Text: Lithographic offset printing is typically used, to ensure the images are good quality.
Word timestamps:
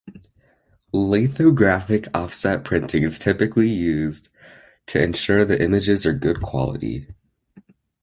Lithographic 0.93 2.07
offset 2.15 2.63
printing 2.63 3.03
is 3.03 3.19
typically 3.19 3.67
used, 3.69 4.29
to 4.87 4.99
ensure 4.99 5.45
the 5.45 5.61
images 5.63 6.07
are 6.07 6.11
good 6.13 6.41
quality. 6.41 7.07